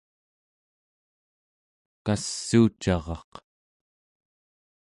kassuucaraq 2.05 3.31